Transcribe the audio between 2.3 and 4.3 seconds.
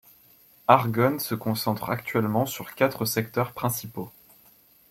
sur quatre secteurs principaux.